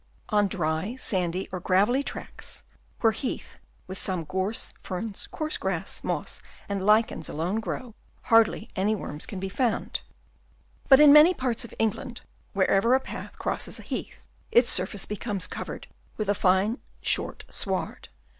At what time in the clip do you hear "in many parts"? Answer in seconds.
11.01-11.63